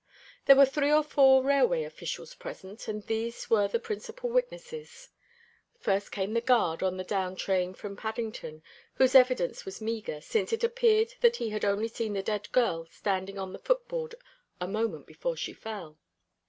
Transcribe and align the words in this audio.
There 0.47 0.55
were 0.55 0.65
three 0.65 0.91
or 0.91 1.03
four 1.03 1.43
railway 1.43 1.83
officials 1.83 2.33
present, 2.33 2.87
and 2.87 3.03
these 3.05 3.51
were 3.51 3.67
the 3.67 3.79
principal 3.79 4.31
witnesses. 4.31 5.09
First 5.77 6.11
came 6.11 6.33
the 6.33 6.41
guard 6.41 6.81
on 6.81 6.97
the 6.97 7.03
down 7.03 7.35
train 7.35 7.75
from 7.75 7.95
Paddington, 7.95 8.63
whose 8.95 9.13
evidence 9.13 9.63
was 9.63 9.79
meagre, 9.79 10.19
since 10.19 10.51
it 10.51 10.63
appeared 10.63 11.13
that 11.21 11.35
he 11.35 11.51
had 11.51 11.63
only 11.63 11.87
seen 11.87 12.13
the 12.13 12.23
dead 12.23 12.51
girl 12.51 12.87
standing 12.89 13.37
on 13.37 13.53
the 13.53 13.59
footboard 13.59 14.15
a 14.59 14.67
moment 14.67 15.05
before 15.05 15.37
she 15.37 15.53
fell. 15.53 15.99